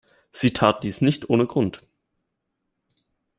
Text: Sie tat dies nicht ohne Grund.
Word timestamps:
Sie 0.31 0.51
tat 0.51 0.83
dies 0.83 1.01
nicht 1.01 1.29
ohne 1.29 1.45
Grund. 1.45 1.85